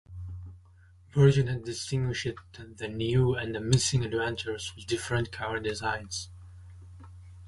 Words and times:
Virgin 1.13 1.45
had 1.45 1.63
distinguished 1.63 2.27
the 2.79 2.87
New 2.87 3.35
and 3.35 3.53
Missing 3.69 4.03
Adventures 4.05 4.73
with 4.75 4.87
different 4.87 5.31
cover 5.31 5.59
designs. 5.59 6.31